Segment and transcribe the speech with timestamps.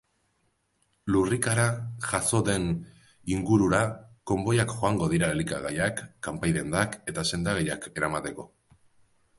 [1.15, 1.65] Lurrikara
[2.05, 2.65] jazo den
[3.35, 3.83] ingurura
[4.33, 8.51] konboiak joango dira elikagaiak, kanpai-dendak eta sendagaiak eramateko.